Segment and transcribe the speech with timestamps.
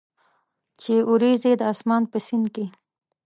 [0.81, 2.65] چې اوریځي د اسمان په سیند کې،